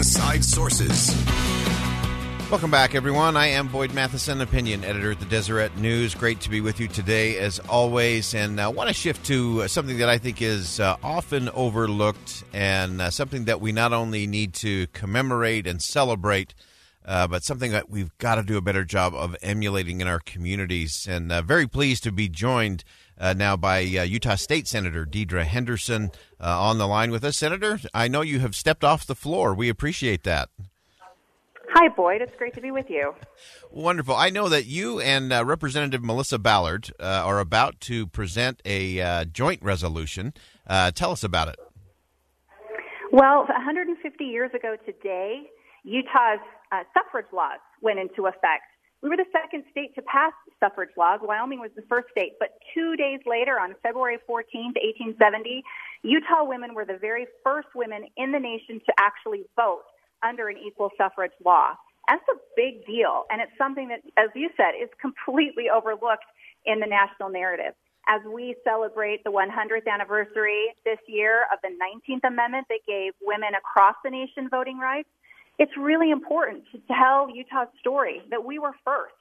[0.00, 1.14] Inside Sources.
[2.50, 3.36] Welcome back, everyone.
[3.36, 6.14] I am Boyd Matheson, opinion editor at the Deseret News.
[6.14, 8.32] Great to be with you today, as always.
[8.32, 13.02] And I want to shift to something that I think is uh, often overlooked and
[13.02, 16.54] uh, something that we not only need to commemorate and celebrate,
[17.04, 20.20] uh, but something that we've got to do a better job of emulating in our
[20.20, 21.06] communities.
[21.06, 22.84] And uh, very pleased to be joined
[23.20, 27.36] uh, now by uh, Utah State Senator Deidre Henderson uh, on the line with us.
[27.36, 29.54] Senator, I know you have stepped off the floor.
[29.54, 30.48] We appreciate that.
[31.72, 32.20] Hi, Boyd.
[32.20, 33.14] It's great to be with you.
[33.70, 34.16] Wonderful.
[34.16, 39.00] I know that you and uh, Representative Melissa Ballard uh, are about to present a
[39.00, 40.34] uh, joint resolution.
[40.66, 41.56] Uh, tell us about it.
[43.12, 45.42] Well, 150 years ago today,
[45.84, 46.40] Utah's
[46.72, 48.64] uh, suffrage laws went into effect.
[49.02, 51.20] We were the second state to pass suffrage laws.
[51.22, 52.34] Wyoming was the first state.
[52.38, 55.64] But two days later, on February 14, 1870,
[56.02, 59.84] Utah women were the very first women in the nation to actually vote
[60.22, 61.72] under an equal suffrage law.
[62.08, 63.24] That's a big deal.
[63.30, 66.28] And it's something that, as you said, is completely overlooked
[66.66, 67.72] in the national narrative.
[68.08, 73.50] As we celebrate the 100th anniversary this year of the 19th Amendment that gave women
[73.56, 75.08] across the nation voting rights,
[75.60, 79.14] it's really important to tell Utah's story that we were first.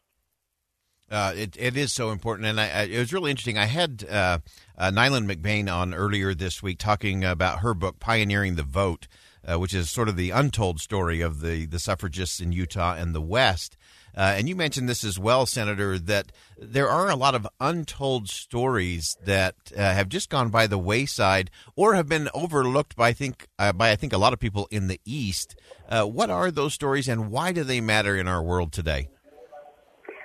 [1.12, 3.58] Uh, it, it is so important, and I, I, it was really interesting.
[3.58, 4.40] I had uh,
[4.78, 9.08] uh, Neylan McBaine on earlier this week talking about her book, Pioneering the Vote,
[9.45, 13.14] uh, which is sort of the untold story of the, the suffragists in Utah and
[13.14, 13.76] the West.
[14.16, 18.30] Uh, and you mentioned this as well, Senator, that there are a lot of untold
[18.30, 23.14] stories that uh, have just gone by the wayside or have been overlooked by I
[23.14, 25.56] think uh, by I think a lot of people in the East.
[25.88, 29.10] Uh, what are those stories, and why do they matter in our world today?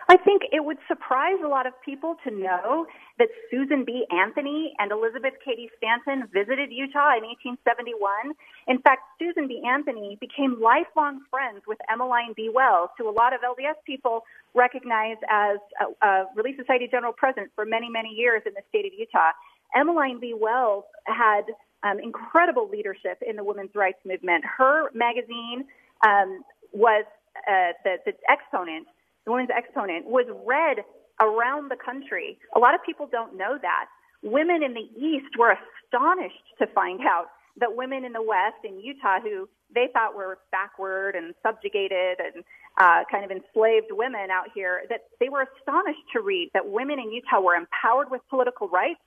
[0.09, 2.87] I think it would surprise a lot of people to know
[3.19, 4.05] that Susan B.
[4.11, 8.37] Anthony and Elizabeth Cady Stanton visited Utah in 1871.
[8.69, 9.63] In fact, Susan B.
[9.65, 12.51] Anthony became lifelong friends with Emmeline B.
[12.53, 17.51] Wells, who a lot of LDS people recognize as a, a Relief Society General President
[17.55, 19.33] for many, many years in the state of Utah.
[19.75, 20.35] Emmeline B.
[20.37, 21.49] Wells had
[21.83, 24.45] um, incredible leadership in the women's rights movement.
[24.45, 25.65] Her magazine
[26.05, 27.05] um, was
[27.49, 28.87] uh, the, the exponent
[29.25, 30.85] the women's exponent, was read
[31.21, 32.39] around the country.
[32.55, 33.87] A lot of people don't know that.
[34.23, 37.27] Women in the East were astonished to find out
[37.61, 42.45] that women in the West, in Utah, who they thought were backward and subjugated and
[42.79, 46.99] uh, kind of enslaved women out here, that they were astonished to read that women
[46.99, 49.01] in Utah were empowered with political rights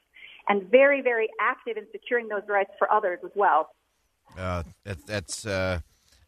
[0.47, 3.69] and very, very active in securing those rights for others as well.
[4.37, 5.79] Uh, that, that's uh,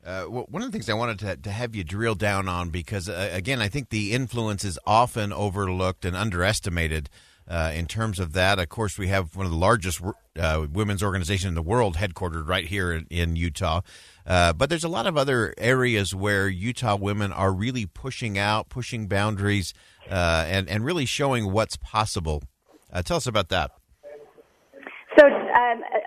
[0.05, 3.09] uh, one of the things I wanted to, to have you drill down on because,
[3.09, 7.09] uh, again, I think the influence is often overlooked and underestimated
[7.47, 8.59] uh, in terms of that.
[8.59, 10.01] Of course, we have one of the largest
[10.39, 13.81] uh, women's organizations in the world headquartered right here in, in Utah.
[14.25, 18.69] Uh, but there's a lot of other areas where Utah women are really pushing out,
[18.69, 19.73] pushing boundaries,
[20.09, 22.43] uh, and, and really showing what's possible.
[23.03, 23.71] tell us about that.
[25.17, 25.25] So,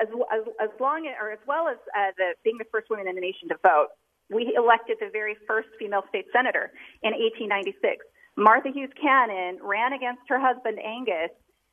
[0.03, 3.07] as, as, as long as, or as well as uh, the, being the first woman
[3.07, 3.95] in the nation to vote,
[4.31, 8.05] we elected the very first female state senator in 1896.
[8.37, 11.31] Martha Hughes Cannon ran against her husband Angus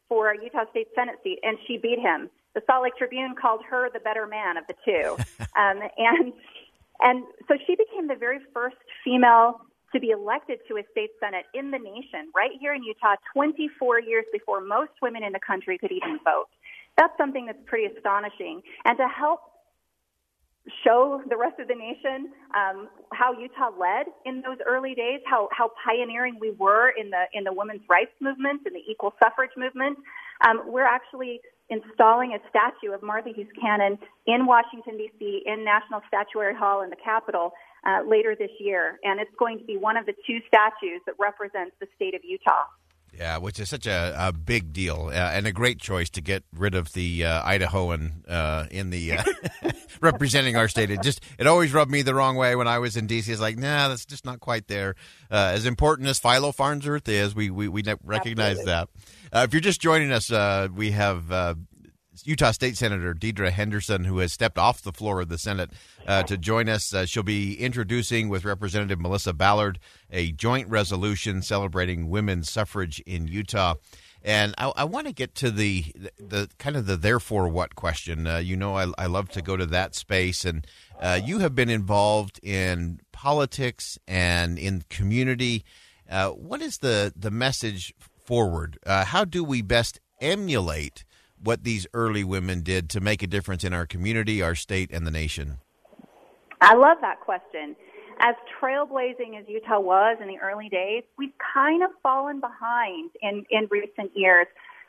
[0.08, 2.30] for a Utah State Senate seat, and she beat him.
[2.54, 5.16] The Salt Lake Tribune called her the better man of the two,
[5.56, 6.34] um, and
[7.00, 9.62] and so she became the very first female
[9.94, 14.02] to be elected to a state senate in the nation, right here in Utah, 24
[14.02, 16.46] years before most women in the country could even vote.
[17.00, 18.62] That's something that's pretty astonishing.
[18.84, 19.40] And to help
[20.84, 25.48] show the rest of the nation um, how Utah led in those early days, how,
[25.56, 29.56] how pioneering we were in the in the women's rights movement and the equal suffrage
[29.56, 29.98] movement.
[30.46, 33.98] Um, we're actually installing a statue of Martha Hughes Cannon
[34.28, 35.44] in Washington D.C.
[35.46, 37.54] in National Statuary Hall in the Capitol
[37.88, 41.16] uh, later this year, and it's going to be one of the two statues that
[41.18, 42.68] represents the state of Utah.
[43.18, 46.44] Yeah, which is such a, a big deal uh, and a great choice to get
[46.56, 49.24] rid of the uh, Idahoan uh, in the uh,
[50.02, 50.90] representing our state.
[50.90, 53.28] It just it always rubbed me the wrong way when I was in DC.
[53.28, 54.96] It's like, nah, that's just not quite there.
[55.30, 58.66] Uh, as important as Philo Farnsworth is, we we, we recognize Absolutely.
[58.66, 58.90] that.
[59.32, 60.32] Uh, if you're just joining us,
[60.72, 61.58] we have
[62.25, 65.71] Utah State Senator Deidre Henderson, who has stepped off the floor of the Senate
[66.07, 66.94] uh, to join us.
[66.94, 69.80] Uh, she'll be introducing with Representative Melissa Ballard
[70.12, 73.75] a joint resolution celebrating women's suffrage in Utah.
[74.21, 75.86] And I, I want to get to the,
[76.18, 78.27] the kind of the therefore what question.
[78.27, 80.68] Uh, you know, I, I love to go to that space, and
[81.00, 85.63] uh, you have been involved in politics and in community.
[86.10, 87.94] Uh, what is the the message
[88.25, 88.77] forward?
[88.86, 91.06] Uh, how do we best emulate
[91.44, 95.06] what these early women did to make a difference in our community, our state, and
[95.06, 95.57] the nation?
[96.62, 97.75] I love that question.
[98.19, 103.45] As trailblazing as Utah was in the early days, we've kind of fallen behind in,
[103.50, 104.47] in recent years.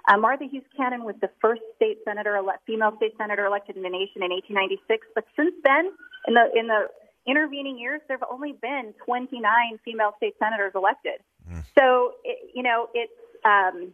[0.08, 3.82] Uh, Martha Hughes Cannon was the first state senator, ele- female state senator elected in
[3.82, 5.06] the nation in 1896.
[5.14, 5.92] But since then,
[6.26, 6.88] in the in the
[7.26, 9.42] intervening years, there have only been 29
[9.84, 11.20] female state senators elected.
[11.48, 11.64] Mm.
[11.78, 13.12] So, it, you know, it's
[13.44, 13.92] um,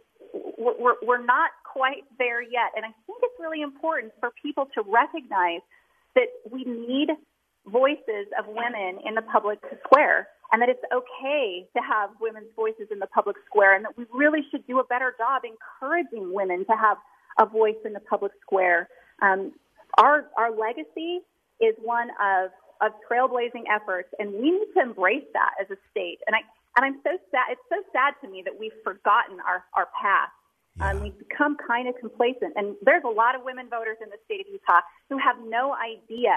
[0.59, 2.73] we're, we're not quite there yet.
[2.75, 5.61] And I think it's really important for people to recognize
[6.15, 7.11] that we need
[7.69, 12.89] voices of women in the public square and that it's okay to have women's voices
[12.91, 16.65] in the public square and that we really should do a better job encouraging women
[16.65, 16.97] to have
[17.39, 18.89] a voice in the public square.
[19.21, 19.53] Um,
[19.99, 21.21] our, our legacy
[21.61, 22.51] is one of,
[22.81, 26.21] of trailblazing efforts and we need to embrace that as a state.
[26.27, 26.41] And I,
[26.77, 27.53] and I'm so sad.
[27.53, 30.33] It's so sad to me that we've forgotten our, our past.
[30.79, 30.91] Yeah.
[30.91, 32.55] Um, we've become kind of complacent.
[32.57, 35.75] And there's a lot of women voters in the state of Utah who have no
[35.75, 36.35] idea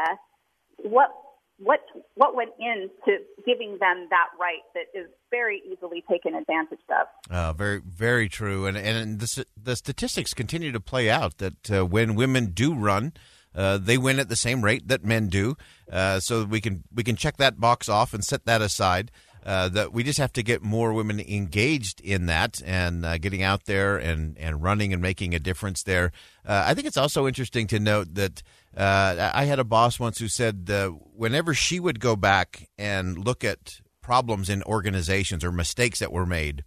[0.83, 1.11] what
[1.59, 1.81] what
[2.15, 7.07] what went into giving them that right that is very easily taken advantage of.
[7.29, 11.85] Uh, very very true, and and the the statistics continue to play out that uh,
[11.85, 13.13] when women do run.
[13.55, 15.57] Uh, they win at the same rate that men do,
[15.91, 19.09] uh, so we can we can check that box off and set that aside.
[19.45, 23.41] Uh, that we just have to get more women engaged in that and uh, getting
[23.41, 26.11] out there and, and running and making a difference there.
[26.45, 28.43] Uh, I think it's also interesting to note that
[28.75, 33.17] uh, I had a boss once who said uh, whenever she would go back and
[33.17, 36.63] look at problems in organizations or mistakes that were made,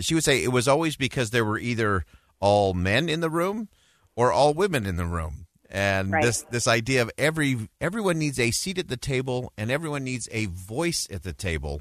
[0.00, 2.04] she would say it was always because there were either
[2.40, 3.68] all men in the room
[4.16, 6.22] or all women in the room and right.
[6.22, 10.28] this this idea of every everyone needs a seat at the table and everyone needs
[10.30, 11.80] a voice at the table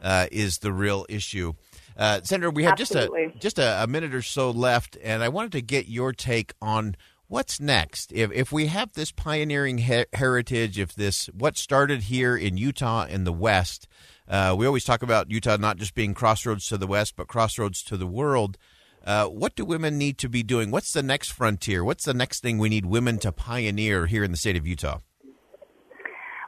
[0.00, 1.52] uh, is the real issue.
[1.96, 3.26] Uh, Senator, we have Absolutely.
[3.26, 6.12] just a just a, a, minute or so left, and I wanted to get your
[6.12, 6.96] take on
[7.26, 8.12] what's next.
[8.12, 13.06] If if we have this pioneering he- heritage, if this what started here in Utah
[13.06, 13.88] in the West,
[14.28, 17.82] uh, we always talk about Utah not just being crossroads to the West, but crossroads
[17.82, 18.56] to the world.
[19.04, 20.70] Uh, what do women need to be doing?
[20.70, 21.84] What's the next frontier?
[21.84, 24.98] What's the next thing we need women to pioneer here in the state of Utah?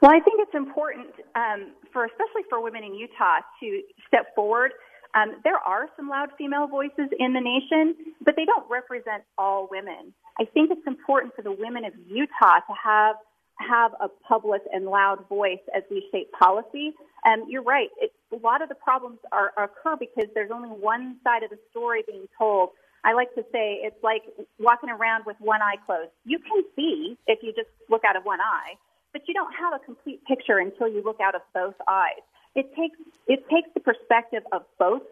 [0.00, 4.72] Well, I think it's important um, for, especially for women in Utah, to step forward.
[5.14, 9.68] Um, there are some loud female voices in the nation, but they don't represent all
[9.70, 10.12] women.
[10.40, 13.16] I think it's important for the women of Utah to have
[13.58, 16.92] have a public and loud voice as we shape policy.
[17.24, 17.88] And you're right.
[18.00, 21.58] It, a lot of the problems are, occur because there's only one side of the
[21.70, 22.70] story being told.
[23.04, 24.22] I like to say it's like
[24.58, 26.10] walking around with one eye closed.
[26.24, 28.74] You can see if you just look out of one eye,
[29.12, 32.24] but you don't have a complete picture until you look out of both eyes.
[32.54, 32.96] It takes
[33.26, 35.02] it takes the perspective of both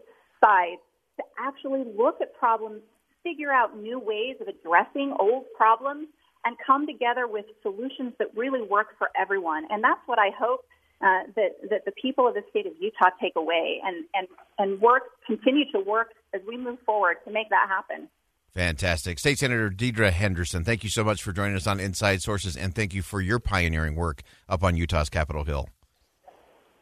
[0.42, 0.80] sides
[1.18, 2.80] to actually look at problems,
[3.22, 6.08] figure out new ways of addressing old problems,
[6.44, 9.64] and come together with solutions that really work for everyone.
[9.70, 10.64] And that's what I hope
[11.02, 14.80] uh, that that the people of the state of Utah take away and and and
[14.80, 18.08] work continue to work as we move forward to make that happen.
[18.54, 19.18] Fantastic.
[19.18, 22.74] State Senator Deidre Henderson, thank you so much for joining us on Inside Sources and
[22.74, 25.68] thank you for your pioneering work up on Utah's Capitol Hill.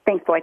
[0.04, 0.42] Thanks, Boyd.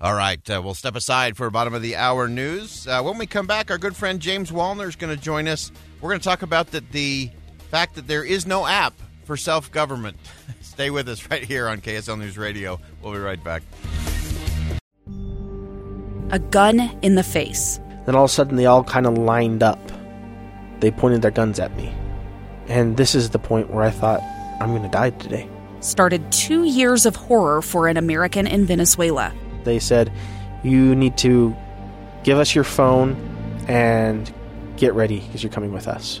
[0.00, 2.88] All right, uh, we'll step aside for bottom of the hour news.
[2.88, 5.70] Uh, when we come back, our good friend James Wallner is going to join us.
[6.00, 7.30] We're going to talk about the, the
[7.72, 8.92] fact that there is no app
[9.24, 10.18] for self government.
[10.60, 12.78] Stay with us right here on KSL News Radio.
[13.00, 13.62] We'll be right back.
[16.30, 17.80] A gun in the face.
[18.04, 19.80] Then all of a sudden, they all kind of lined up.
[20.80, 21.90] They pointed their guns at me.
[22.68, 24.20] And this is the point where I thought,
[24.60, 25.48] I'm going to die today.
[25.80, 29.32] Started two years of horror for an American in Venezuela.
[29.64, 30.12] They said,
[30.62, 31.56] You need to
[32.22, 33.16] give us your phone
[33.66, 34.30] and
[34.76, 36.20] get ready because you're coming with us.